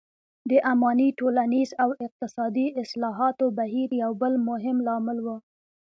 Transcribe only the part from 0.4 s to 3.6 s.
د اماني ټولنیز او اقتصادي اصلاحاتو